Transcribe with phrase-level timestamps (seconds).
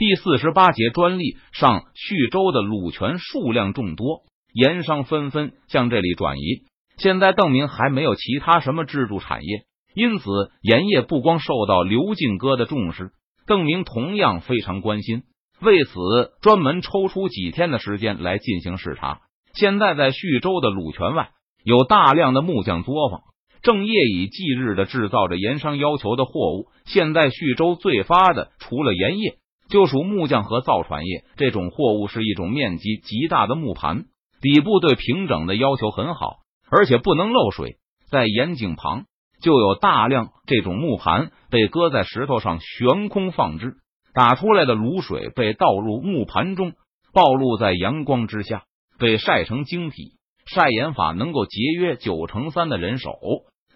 [0.00, 6.62] 第四十八节专利上，徐州的鲁权数量众多，盐商纷纷向这里转移。
[6.96, 10.24] 现在邓明还没有其他什么支柱产业，因此
[10.62, 13.10] 盐业不光受到刘进哥的重视，
[13.46, 15.24] 邓明同样非常关心。
[15.60, 15.92] 为此，
[16.40, 19.20] 专门抽出几天的时间来进行视察。
[19.52, 21.28] 现在在徐州的鲁泉外，
[21.62, 23.20] 有大量的木匠作坊，
[23.60, 26.68] 正夜以继日的制造着盐商要求的货物。
[26.86, 29.34] 现在徐州最发的，除了盐业。
[29.70, 34.04] 就属木匠和造船业，这种货物是一种面积极大的木盘，
[34.42, 36.38] 底部对平整的要求很好，
[36.70, 37.76] 而且不能漏水。
[38.10, 39.04] 在眼井旁
[39.40, 43.76] 就有大量这种木盘被搁在石头上悬空放置，
[44.12, 46.72] 打出来的卤水被倒入木盘中，
[47.14, 48.64] 暴露在阳光之下，
[48.98, 50.18] 被晒成晶体。
[50.46, 53.12] 晒盐法能够节约九成三的人手，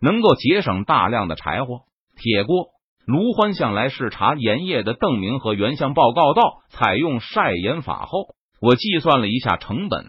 [0.00, 1.82] 能够节省大量的柴火、
[2.16, 2.73] 铁锅。
[3.06, 8.28] 卢欢向来视察盐业的邓明和袁相报告道：“采用晒盐法后，
[8.62, 10.06] 我计算了一下成本，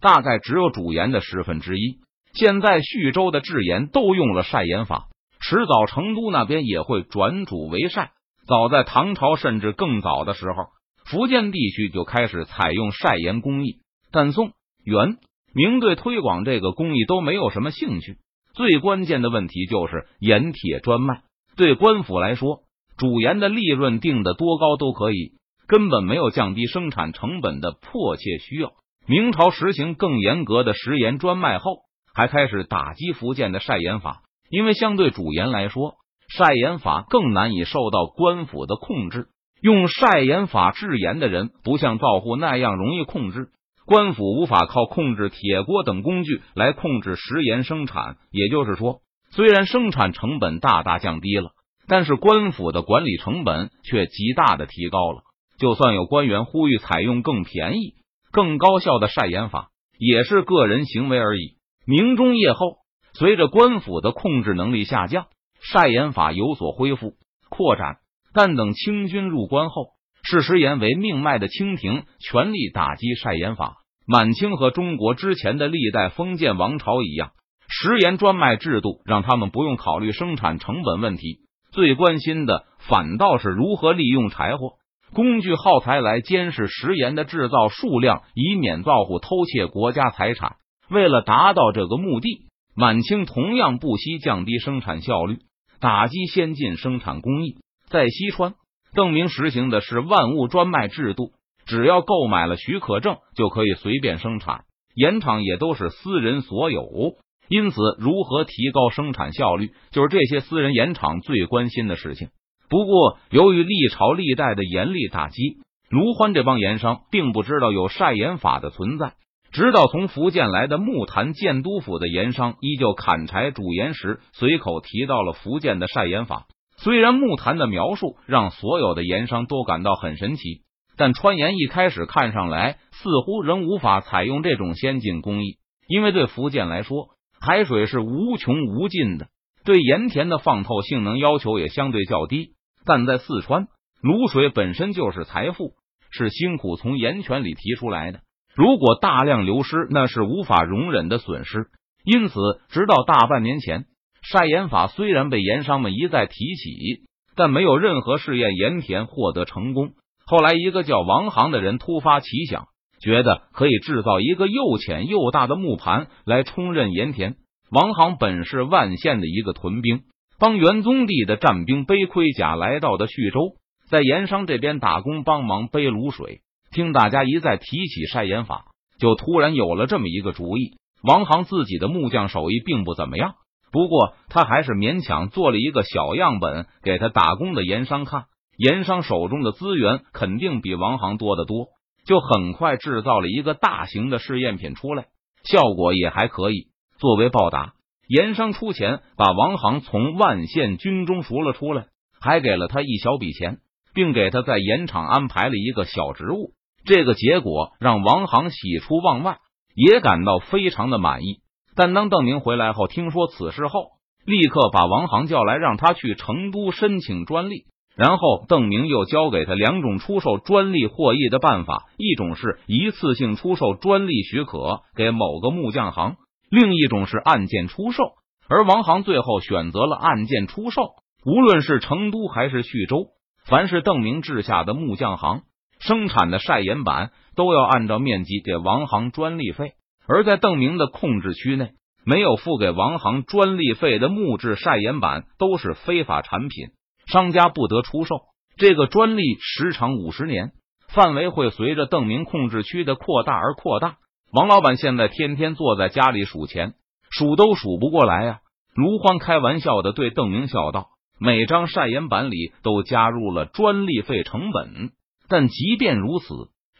[0.00, 2.00] 大概只有煮盐的十分之一。
[2.34, 5.06] 现在徐州的制盐都用了晒盐法，
[5.40, 8.10] 迟早成都那边也会转煮为晒。
[8.46, 10.66] 早在唐朝甚至更早的时候，
[11.06, 13.78] 福建地区就开始采用晒盐工艺，
[14.12, 14.52] 但宋、
[14.84, 15.16] 元、
[15.54, 18.18] 明对推广这个工艺都没有什么兴趣。
[18.52, 21.22] 最关键的问题就是盐铁专卖。”
[21.56, 22.62] 对官府来说，
[22.96, 25.32] 主盐的利润定的多高都可以，
[25.68, 28.72] 根本没有降低生产成本的迫切需要。
[29.06, 31.76] 明朝实行更严格的食盐专卖后，
[32.12, 35.94] 还开始打击福建的晒盐法，因为相对主盐来说，
[36.28, 39.26] 晒盐法更难以受到官府的控制。
[39.60, 43.48] 用晒盐法制盐的人，不像造户那样容易控制，
[43.86, 48.16] 官府无法靠控制铁锅等工具来控制食盐生产。
[48.32, 49.03] 也就是说。
[49.34, 51.50] 虽然生产成本大大降低了，
[51.88, 55.22] 但是官府的管理成本却极大的提高了。
[55.58, 57.94] 就算有官员呼吁采用更便宜、
[58.30, 61.56] 更高效的晒盐法，也是个人行为而已。
[61.84, 62.76] 明中叶后，
[63.12, 65.26] 随着官府的控制能力下降，
[65.60, 67.14] 晒盐法有所恢复
[67.48, 67.96] 扩展。
[68.32, 69.88] 但等清军入关后，
[70.22, 73.78] 视食盐为命脉的清廷全力打击晒盐法。
[74.06, 77.32] 满清和中国之前的历代封建王朝一样。
[77.76, 81.40] 食盐专卖制度让他们不用考虑生产成本问题，
[81.72, 84.74] 最关心的反倒是如何利用柴火、
[85.12, 90.54] 工具、耗材来监视食盐的制造数量，以免造户偷窃国家财产。
[90.88, 92.46] 为了达到这个目的，
[92.76, 95.38] 满清同样不惜降低生产效率，
[95.80, 97.56] 打击先进生产工艺。
[97.88, 98.54] 在西川，
[98.94, 101.32] 邓明实行的是万物专卖制度，
[101.66, 104.62] 只要购买了许可证，就可以随便生产，
[104.94, 107.16] 盐场也都是私人所有。
[107.48, 112.28] 因此，如何提高生产效率，就是这些私人盐厂最关心的事情。
[112.70, 115.58] 不过，由于历朝历代的严厉打击，
[115.90, 119.12] 卢欢这帮盐商并不知道有晒盐法的存在。
[119.52, 126.46] 直到从福建来的木坛建都府的盐商依旧砍柴煮盐时，随口提到了福建的晒盐法。
[126.76, 130.62] 虽然木坛的描述让所有的盐商都感到很神奇，
[130.96, 137.13] 但川盐一开始看上来似乎仍无法采用这种先进工艺，因为对福建来说。
[137.44, 139.26] 海水是无穷无尽的，
[139.66, 142.52] 对盐田的放透性能要求也相对较低。
[142.86, 143.68] 但在四川，
[144.02, 145.72] 卤水本身就是财富，
[146.10, 148.20] 是辛苦从盐泉里提出来的。
[148.54, 151.66] 如果大量流失，那是无法容忍的损失。
[152.04, 152.34] 因此，
[152.70, 153.84] 直到大半年前，
[154.22, 157.02] 晒盐法虽然被盐商们一再提起，
[157.36, 159.90] 但没有任何试验盐田获得成功。
[160.26, 162.68] 后来，一个叫王航的人突发奇想。
[163.04, 167.36] 觉得可以制造一个又浅又大的木盘来充任盐田。
[167.70, 170.04] 王航本是万县的一个屯兵，
[170.38, 173.56] 帮元宗帝的战兵背盔甲来到的徐州，
[173.90, 176.40] 在盐商这边打工帮忙背卤水。
[176.72, 178.64] 听大家一再提起晒盐法，
[178.98, 180.78] 就突然有了这么一个主意。
[181.02, 183.34] 王航自己的木匠手艺并不怎么样，
[183.70, 188.24] 不过他还是勉强做了一个小样本给他打工的盐商看。
[188.56, 191.66] 盐商手中的资源肯定比王航多得多。
[192.04, 195.06] 就很快制造了一个大型的试验品出来，
[195.42, 196.68] 效果也还可以。
[196.98, 197.72] 作为报答，
[198.08, 201.86] 盐商出钱把王航从万县军中赎了出来，
[202.20, 203.58] 还给了他一小笔钱，
[203.94, 206.52] 并给他在盐场安排了一个小职务。
[206.84, 209.38] 这个结果让王航喜出望外，
[209.74, 211.40] 也感到非常的满意。
[211.74, 213.92] 但当邓明回来后，听说此事后，
[214.26, 217.64] 立刻把王航叫来，让他去成都申请专利。
[217.96, 226.16] 然后，邓明又教给他两种出售专利获益的办法：一种是一次性出售专利许可给某个木匠行，
[226.50, 228.02] 另一种是按件出售。
[228.48, 230.82] 而王行最后选择了按件出售。
[231.24, 233.06] 无论是成都还是徐州，
[233.46, 235.40] 凡是邓明治下的木匠行，
[235.78, 239.72] 生产的晒盐板都要按照面积给王行专利费，
[240.06, 241.70] 而在邓明的控制区内，
[242.04, 246.66] 没有付给王行专利费的木质晒盐板都是非法产品，
[247.14, 248.22] 商家不得出售。
[248.56, 250.50] 这个专利时长五十年，
[250.88, 253.98] 范围会随着邓明控制区的扩大而扩大。
[254.32, 256.74] 王老板现在天天坐在家里数钱，
[257.10, 258.40] 数都数不过来呀。
[258.74, 260.88] 卢欢开玩笑的对邓明笑道
[261.20, 264.90] ：“每张晒盐板里都加入了专利费成本，
[265.28, 266.26] 但即便如此，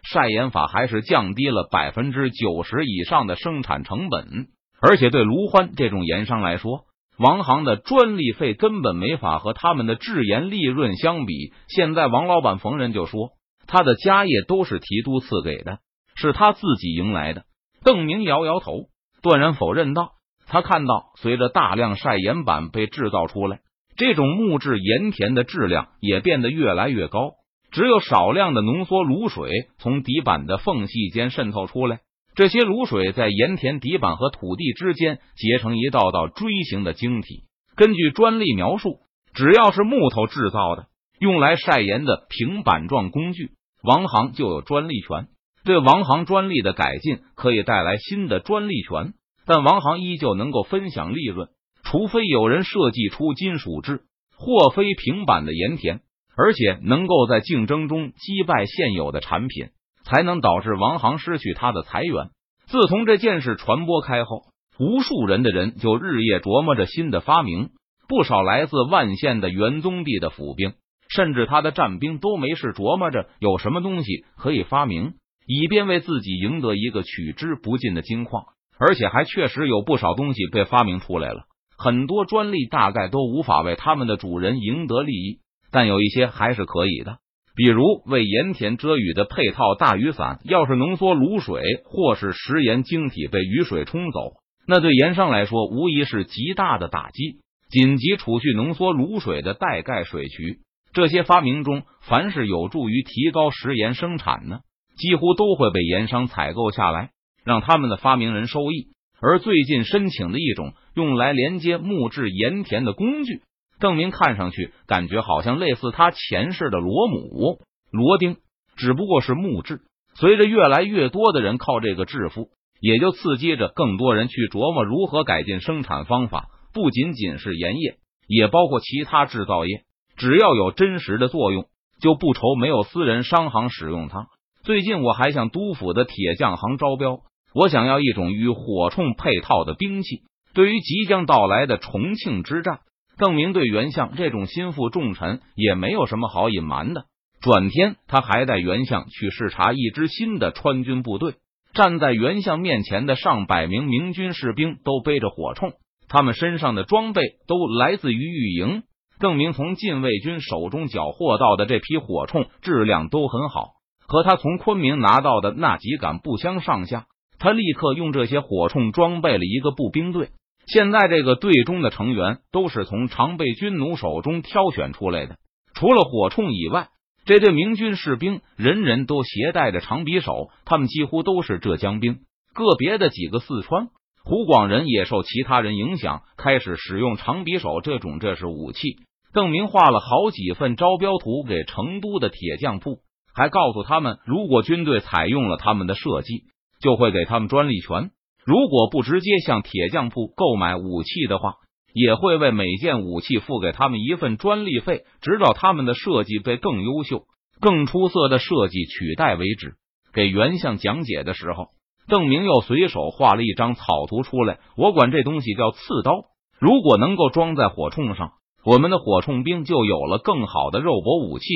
[0.02, 4.48] 晒盐法还是降低了百分之九十以上的生产成本。
[4.80, 6.86] 而且对卢欢这种盐商来说，
[7.18, 11.52] 王行的专利费根本没法和他们的制盐利润相比。
[11.68, 13.30] 现在王老板逢人就说，
[13.66, 15.78] 他的家业都是提督赐给的，
[16.16, 17.44] 是他自己赢来的。
[17.84, 18.86] 邓明摇摇头，
[19.22, 20.12] 断然否认道
[20.48, 23.60] ：“他看到，随着大量晒盐板被制造出来，
[23.96, 27.32] 这种木质盐田的质量也变得越来越高。
[27.70, 32.00] 只有少量的浓缩卤水从底板的缝隙间渗透出来。”
[32.34, 37.44] 这些卤水在盐田底板和土地之间结成一道道锥形的晶体。
[37.76, 39.00] 根据专利描述，
[39.34, 40.86] 只要是木头制造的、
[41.18, 43.52] 用来晒盐的平板状工具，
[43.82, 45.28] 王行就有专利权。
[45.64, 49.14] 对王行专利的改进可以带来新的专利权，
[49.46, 51.48] 但王行依旧能够分享利润，
[51.84, 54.02] 除非有人设计出金属制
[54.36, 56.00] 或非平板的盐田，
[56.36, 59.68] 而且能够在竞争中击败现有的产品。
[60.04, 62.28] 才能导致王行失去他的财源。
[62.66, 64.42] 自从这件事传播开后，
[64.78, 67.70] 无数人的人就日夜琢磨着新的发明。
[68.06, 70.74] 不少来自万县的元宗帝的府兵，
[71.08, 75.14] 甚至他的战兵，都没事琢磨着有什么东西可以发明，
[75.46, 78.44] 以便为自己赢得一个取之不尽的金矿。
[78.78, 81.44] 而且还确实有不少东西被发明出来了，
[81.78, 85.38] 很多专利大概都无法为他们的主人赢得利益，
[85.70, 87.18] 但有一些还是可以的。
[87.56, 94.32] 比如为盐田遮雨的配套大雨伞，要是浓缩卤水或是食盐晶体被雨水冲走，
[94.66, 97.38] 那对盐商来说无疑是极大的打击。
[97.70, 100.58] 紧急储蓄浓缩卤水的带盖水渠，
[100.92, 104.60] 这些发明中，凡是有助于提高食盐生产呢，
[104.96, 107.10] 几乎都会被盐商采购下来，
[107.44, 108.88] 让他们的发明人收益。
[109.20, 113.42] 而最近申请的一种用来连接木质盐田的工具。
[113.80, 117.58] 邓明看上去感觉好像类似他前世的罗姆
[117.90, 118.36] 罗丁，
[118.76, 119.80] 只不过是木质。
[120.14, 122.50] 随着越来越多的人靠这个致富，
[122.80, 126.46] 也就刺激着更多人去琢磨如何改进生产方法。
[126.72, 127.96] 不仅仅是盐业，
[128.28, 129.82] 也包括其他制造业，
[130.16, 131.66] 只要有真实的作用，
[132.00, 134.28] 就不愁没有私人商行使用它。
[134.62, 137.18] 最近我还向督府的铁匠行招标，
[137.54, 140.22] 我想要一种与火铳配套的兵器。
[140.52, 142.80] 对于即将到来的重庆之战。
[143.16, 147.04] 邓明对袁相这种心腹重臣也没有什么好隐瞒的。
[147.40, 151.34] 转天，他还带袁相去视察一支新的川军部队。
[151.74, 155.72] 站在袁相面前的上百名明军士兵都背着火铳，
[156.08, 158.84] 他们身上的装备都来自于御营。
[159.18, 163.72] 邓明从禁卫军手中缴获到的这批火铳质量都很好，
[164.06, 167.06] 和他从昆明拿到的那几杆不相上下。
[167.38, 170.30] 他立刻用这些火铳装备了一个步兵队。
[170.66, 175.36] 现在这个队中的成员都是从常备军奴手中挑选出来的，
[175.74, 176.88] 除了火铳以外，
[177.26, 182.20] 这队明军士兵人人都携带着长匕首，他们几乎都是浙江兵，
[182.54, 183.88] 个别的几个四川、
[184.24, 188.98] 湖广人也受其他人影响，开始使用长匕首这种这是武器。
[189.32, 193.00] 邓明画了好几份招标图给成都的铁匠铺，
[193.34, 196.44] 还告诉他们，如果军队采用了他们的设计，
[196.80, 198.10] 就会给他们专利权。
[198.44, 201.54] 如果不直接向铁匠铺购买武器的话，
[201.94, 207.22] 也会为每件武器付给他们一份专利费，直到他们的设计被更优秀、
[207.60, 209.76] 更出色的设计取代为止。
[210.12, 211.68] 给袁相讲解的时候，
[212.06, 214.58] 邓明又随手画了一张草图出来。
[214.76, 216.12] 我管这东西叫刺刀。
[216.60, 218.32] 如果能够装在火铳上，
[218.64, 221.46] 我们的火铳兵就有了更好的肉搏武器，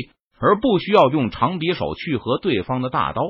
[0.40, 3.23] 而不需要用长匕首去和对方的大刀、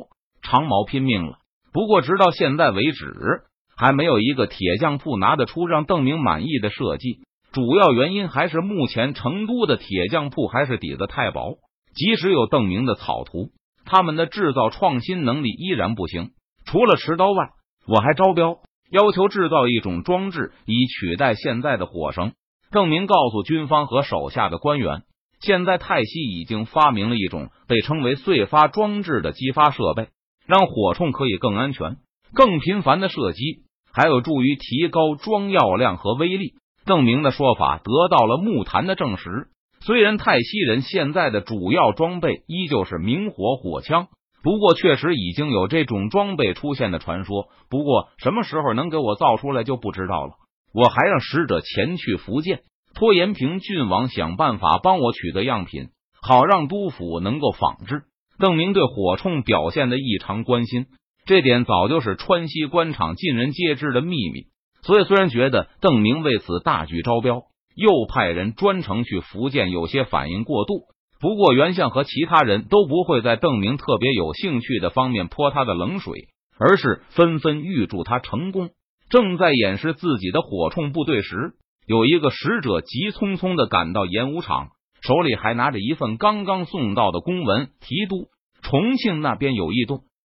[0.43, 1.39] 长矛拼命了。
[1.73, 3.48] 不过，直到现在为止。
[3.79, 7.21] 还没有一个铁匠铺拿得出让邓明满意的设计，
[7.53, 11.59] 主要原因还是目前成都的铁匠铺还是底子太薄，
[11.95, 13.51] 即使有邓明的草图，
[13.85, 16.31] 他们的制造创新能力依然不行。
[16.67, 17.51] 除了持刀外，
[17.87, 18.59] 我还招标
[18.91, 22.33] 要求制造一种装置以取代现在的火绳。
[22.73, 25.05] 邓明告诉军方和手下的官员，
[25.41, 30.09] 现在泰西已经发明了一种被称为碎发装置的激发设备，
[30.47, 31.97] 让火铳可以更安全、
[32.35, 33.68] 更频繁的射击。
[33.99, 36.53] 还有助于提高装药量和威力。
[36.87, 39.49] 邓明的说法得到了木坛的证实。
[39.81, 44.07] 虽然泰西人现在的主要装备依旧是明火火枪，
[44.41, 47.49] 不过确实已经有这种装备出现的传说。
[47.69, 50.35] 不过什么时候能给我造出来就不知道了。
[50.73, 52.61] 我还让使者前去福建，
[52.95, 55.89] 托延平郡王想办法帮我取得样品，
[56.23, 58.03] 好让督府能够仿制。
[58.39, 60.87] 邓明对火铳表现的异常关心，
[61.29, 64.47] 这点早就是川西官场尽人皆知的秘密。
[64.81, 67.43] 所以虽然觉得邓明为此大举招标，
[67.77, 70.85] 又派人专程去福建，有些反应过度。
[71.21, 78.71] 不过袁相和其他人都不会在邓明特别有兴趣的方面泼他的冷水，而是纷纷预祝他成功。
[79.11, 81.53] 正在演示自己的火铳部队时，
[81.87, 84.69] 有一个使者急匆匆的赶到演武场，
[85.03, 87.69] 手里还拿着一份刚刚送到的公文。
[87.81, 88.29] 提督，
[88.63, 90.05] 重庆那边有异动，